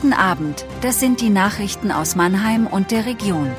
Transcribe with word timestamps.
Guten 0.00 0.12
Abend, 0.12 0.64
das 0.80 1.00
sind 1.00 1.20
die 1.20 1.28
Nachrichten 1.28 1.90
aus 1.90 2.14
Mannheim 2.14 2.68
und 2.68 2.92
der 2.92 3.04
Region. 3.04 3.50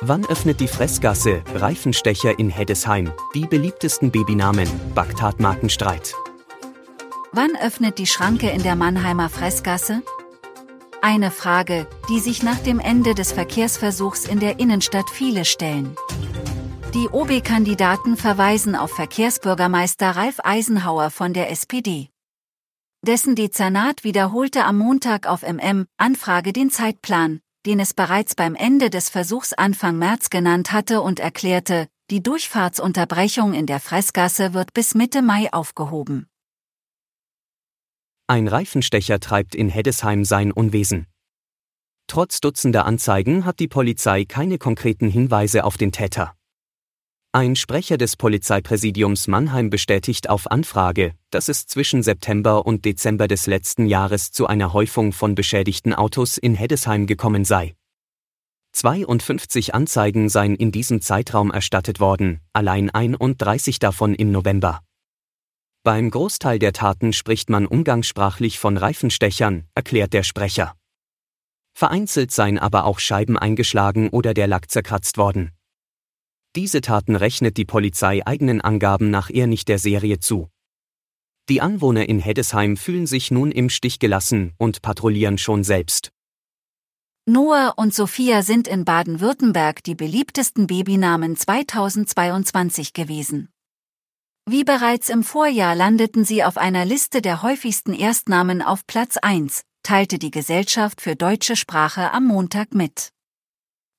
Wann 0.00 0.24
öffnet 0.24 0.58
die 0.58 0.66
Fressgasse, 0.66 1.44
Reifenstecher 1.54 2.36
in 2.40 2.50
Heddesheim, 2.50 3.12
die 3.36 3.46
beliebtesten 3.46 4.10
Babynamen, 4.10 4.68
Bagdad-Markenstreit? 4.96 6.16
Wann 7.30 7.54
öffnet 7.62 7.98
die 7.98 8.08
Schranke 8.08 8.50
in 8.50 8.64
der 8.64 8.74
Mannheimer 8.74 9.28
Fressgasse? 9.28 10.02
Eine 11.00 11.30
Frage, 11.30 11.86
die 12.08 12.18
sich 12.18 12.42
nach 12.42 12.58
dem 12.58 12.80
Ende 12.80 13.14
des 13.14 13.30
Verkehrsversuchs 13.30 14.24
in 14.24 14.40
der 14.40 14.58
Innenstadt 14.58 15.08
viele 15.08 15.44
stellen. 15.44 15.94
Die 16.94 17.08
OB-Kandidaten 17.08 18.16
verweisen 18.16 18.74
auf 18.74 18.90
Verkehrsbürgermeister 18.90 20.16
Ralf 20.16 20.40
Eisenhauer 20.42 21.10
von 21.10 21.32
der 21.32 21.52
SPD. 21.52 22.08
Dessen 23.04 23.36
Dezernat 23.36 24.02
wiederholte 24.02 24.64
am 24.64 24.78
Montag 24.78 25.26
auf 25.26 25.42
MM 25.42 25.84
Anfrage 25.98 26.54
den 26.54 26.70
Zeitplan, 26.70 27.40
den 27.66 27.78
es 27.78 27.92
bereits 27.92 28.34
beim 28.34 28.54
Ende 28.54 28.88
des 28.88 29.10
Versuchs 29.10 29.52
Anfang 29.52 29.98
März 29.98 30.30
genannt 30.30 30.72
hatte 30.72 31.02
und 31.02 31.20
erklärte, 31.20 31.86
die 32.10 32.22
Durchfahrtsunterbrechung 32.22 33.52
in 33.52 33.66
der 33.66 33.80
Fressgasse 33.80 34.54
wird 34.54 34.72
bis 34.72 34.94
Mitte 34.94 35.20
Mai 35.20 35.52
aufgehoben. 35.52 36.28
Ein 38.26 38.48
Reifenstecher 38.48 39.20
treibt 39.20 39.54
in 39.54 39.68
Heddesheim 39.68 40.24
sein 40.24 40.50
Unwesen. 40.50 41.06
Trotz 42.06 42.40
dutzender 42.40 42.86
Anzeigen 42.86 43.44
hat 43.44 43.60
die 43.60 43.68
Polizei 43.68 44.24
keine 44.24 44.56
konkreten 44.56 45.10
Hinweise 45.10 45.64
auf 45.64 45.76
den 45.76 45.92
Täter. 45.92 46.34
Ein 47.36 47.56
Sprecher 47.56 47.98
des 47.98 48.14
Polizeipräsidiums 48.14 49.26
Mannheim 49.26 49.68
bestätigt 49.68 50.30
auf 50.30 50.48
Anfrage, 50.48 51.14
dass 51.30 51.48
es 51.48 51.66
zwischen 51.66 52.04
September 52.04 52.64
und 52.64 52.84
Dezember 52.84 53.26
des 53.26 53.48
letzten 53.48 53.86
Jahres 53.86 54.30
zu 54.30 54.46
einer 54.46 54.72
Häufung 54.72 55.12
von 55.12 55.34
beschädigten 55.34 55.94
Autos 55.94 56.38
in 56.38 56.54
Heddesheim 56.54 57.08
gekommen 57.08 57.44
sei. 57.44 57.74
52 58.70 59.74
Anzeigen 59.74 60.28
seien 60.28 60.54
in 60.54 60.70
diesem 60.70 61.00
Zeitraum 61.00 61.50
erstattet 61.50 61.98
worden, 61.98 62.38
allein 62.52 62.88
31 62.88 63.80
davon 63.80 64.14
im 64.14 64.30
November. 64.30 64.78
Beim 65.82 66.12
Großteil 66.12 66.60
der 66.60 66.72
Taten 66.72 67.12
spricht 67.12 67.50
man 67.50 67.66
umgangssprachlich 67.66 68.60
von 68.60 68.76
Reifenstechern, 68.76 69.64
erklärt 69.74 70.12
der 70.12 70.22
Sprecher. 70.22 70.76
Vereinzelt 71.72 72.30
seien 72.30 72.60
aber 72.60 72.84
auch 72.84 73.00
Scheiben 73.00 73.36
eingeschlagen 73.36 74.10
oder 74.10 74.34
der 74.34 74.46
Lack 74.46 74.70
zerkratzt 74.70 75.18
worden. 75.18 75.50
Diese 76.56 76.80
Taten 76.80 77.16
rechnet 77.16 77.56
die 77.56 77.64
Polizei 77.64 78.24
eigenen 78.24 78.60
Angaben 78.60 79.10
nach 79.10 79.28
eher 79.28 79.48
nicht 79.48 79.68
der 79.68 79.78
Serie 79.78 80.20
zu. 80.20 80.48
Die 81.48 81.60
Anwohner 81.60 82.08
in 82.08 82.20
Heddesheim 82.20 82.76
fühlen 82.76 83.06
sich 83.06 83.30
nun 83.30 83.50
im 83.50 83.68
Stich 83.68 83.98
gelassen 83.98 84.52
und 84.56 84.80
patrouillieren 84.80 85.36
schon 85.36 85.64
selbst. 85.64 86.10
Noah 87.26 87.74
und 87.76 87.94
Sophia 87.94 88.42
sind 88.42 88.68
in 88.68 88.84
Baden-Württemberg 88.84 89.82
die 89.82 89.94
beliebtesten 89.94 90.66
Babynamen 90.66 91.36
2022 91.36 92.92
gewesen. 92.92 93.48
Wie 94.46 94.62
bereits 94.62 95.08
im 95.08 95.22
Vorjahr 95.24 95.74
landeten 95.74 96.24
sie 96.24 96.44
auf 96.44 96.58
einer 96.58 96.84
Liste 96.84 97.22
der 97.22 97.42
häufigsten 97.42 97.94
Erstnamen 97.94 98.62
auf 98.62 98.86
Platz 98.86 99.16
1, 99.16 99.62
teilte 99.82 100.18
die 100.18 100.30
Gesellschaft 100.30 101.00
für 101.00 101.16
deutsche 101.16 101.56
Sprache 101.56 102.12
am 102.12 102.26
Montag 102.26 102.74
mit. 102.74 103.08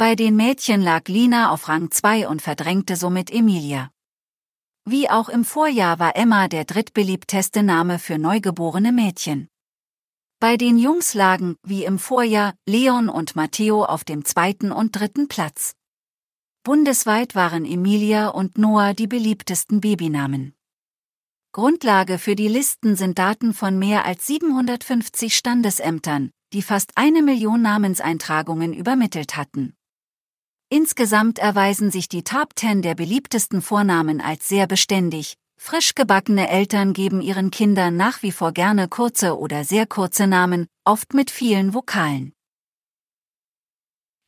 Bei 0.00 0.14
den 0.14 0.34
Mädchen 0.34 0.80
lag 0.80 1.08
Lina 1.08 1.50
auf 1.50 1.68
Rang 1.68 1.90
2 1.90 2.26
und 2.26 2.40
verdrängte 2.40 2.96
somit 2.96 3.30
Emilia. 3.30 3.90
Wie 4.86 5.10
auch 5.10 5.28
im 5.28 5.44
Vorjahr 5.44 5.98
war 5.98 6.16
Emma 6.16 6.48
der 6.48 6.64
drittbeliebteste 6.64 7.62
Name 7.62 7.98
für 7.98 8.16
neugeborene 8.16 8.92
Mädchen. 8.92 9.50
Bei 10.38 10.56
den 10.56 10.78
Jungs 10.78 11.12
lagen, 11.12 11.56
wie 11.62 11.84
im 11.84 11.98
Vorjahr, 11.98 12.54
Leon 12.66 13.10
und 13.10 13.36
Matteo 13.36 13.84
auf 13.84 14.04
dem 14.04 14.24
zweiten 14.24 14.72
und 14.72 14.92
dritten 14.92 15.28
Platz. 15.28 15.74
Bundesweit 16.62 17.34
waren 17.34 17.66
Emilia 17.66 18.28
und 18.28 18.56
Noah 18.56 18.94
die 18.94 19.06
beliebtesten 19.06 19.82
Babynamen. 19.82 20.54
Grundlage 21.52 22.16
für 22.16 22.36
die 22.36 22.48
Listen 22.48 22.96
sind 22.96 23.18
Daten 23.18 23.52
von 23.52 23.78
mehr 23.78 24.06
als 24.06 24.26
750 24.26 25.36
Standesämtern, 25.36 26.30
die 26.54 26.62
fast 26.62 26.92
eine 26.94 27.20
Million 27.20 27.60
Namenseintragungen 27.60 28.72
übermittelt 28.72 29.36
hatten. 29.36 29.74
Insgesamt 30.72 31.40
erweisen 31.40 31.90
sich 31.90 32.08
die 32.08 32.22
Top 32.22 32.50
10 32.54 32.82
der 32.82 32.94
beliebtesten 32.94 33.60
Vornamen 33.60 34.20
als 34.20 34.48
sehr 34.48 34.68
beständig. 34.68 35.34
Frisch 35.56 35.96
gebackene 35.96 36.48
Eltern 36.48 36.92
geben 36.92 37.20
ihren 37.20 37.50
Kindern 37.50 37.96
nach 37.96 38.22
wie 38.22 38.30
vor 38.30 38.52
gerne 38.52 38.86
kurze 38.86 39.36
oder 39.36 39.64
sehr 39.64 39.86
kurze 39.86 40.28
Namen, 40.28 40.68
oft 40.84 41.12
mit 41.12 41.32
vielen 41.32 41.74
Vokalen. 41.74 42.32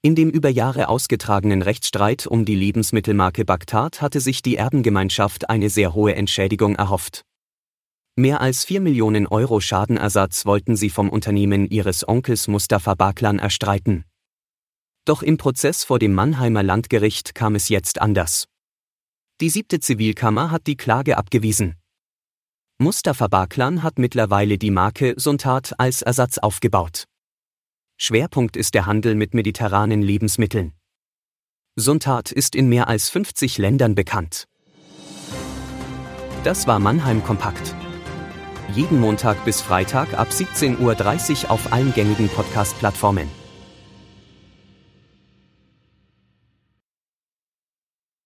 In 0.00 0.14
dem 0.14 0.30
über 0.30 0.48
Jahre 0.48 0.88
ausgetragenen 0.88 1.60
Rechtsstreit 1.60 2.26
um 2.26 2.46
die 2.46 2.54
Lebensmittelmarke 2.54 3.44
Bagdad 3.44 4.00
hatte 4.00 4.20
sich 4.20 4.40
die 4.40 4.56
Erbengemeinschaft 4.56 5.50
eine 5.50 5.68
sehr 5.68 5.92
hohe 5.92 6.14
Entschädigung 6.14 6.74
erhofft. 6.74 7.22
Mehr 8.16 8.40
als 8.40 8.64
4 8.64 8.80
Millionen 8.80 9.26
Euro 9.26 9.60
Schadenersatz 9.60 10.46
wollten 10.46 10.74
sie 10.74 10.88
vom 10.88 11.10
Unternehmen 11.10 11.68
ihres 11.68 12.08
Onkels 12.08 12.48
Mustafa 12.48 12.94
Baklan 12.94 13.38
erstreiten. 13.38 14.06
Doch 15.10 15.24
im 15.24 15.38
Prozess 15.38 15.82
vor 15.82 15.98
dem 15.98 16.14
Mannheimer 16.14 16.62
Landgericht 16.62 17.34
kam 17.34 17.56
es 17.56 17.68
jetzt 17.68 18.00
anders. 18.00 18.46
Die 19.40 19.50
siebte 19.50 19.80
Zivilkammer 19.80 20.52
hat 20.52 20.68
die 20.68 20.76
Klage 20.76 21.18
abgewiesen. 21.18 21.74
Mustafa 22.78 23.26
Baklan 23.26 23.82
hat 23.82 23.98
mittlerweile 23.98 24.56
die 24.56 24.70
Marke 24.70 25.14
Suntat 25.16 25.74
als 25.78 26.02
Ersatz 26.02 26.38
aufgebaut. 26.38 27.06
Schwerpunkt 27.96 28.56
ist 28.56 28.74
der 28.74 28.86
Handel 28.86 29.16
mit 29.16 29.34
mediterranen 29.34 30.00
Lebensmitteln. 30.00 30.74
Suntat 31.74 32.30
ist 32.30 32.54
in 32.54 32.68
mehr 32.68 32.86
als 32.86 33.08
50 33.08 33.58
Ländern 33.58 33.96
bekannt. 33.96 34.44
Das 36.44 36.68
war 36.68 36.78
Mannheim 36.78 37.24
Kompakt. 37.24 37.74
Jeden 38.76 39.00
Montag 39.00 39.44
bis 39.44 39.60
Freitag 39.60 40.16
ab 40.16 40.28
17.30 40.30 40.78
Uhr 41.46 41.50
auf 41.50 41.72
allen 41.72 41.92
gängigen 41.94 42.28
Podcast-Plattformen. 42.28 43.39